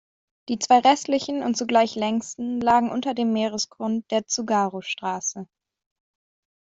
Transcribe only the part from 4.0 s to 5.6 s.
der Tsugaru-Straße.